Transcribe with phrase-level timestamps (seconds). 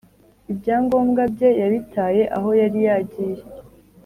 [0.51, 3.41] ibyangombwa bye yabitaye aho yari yagiye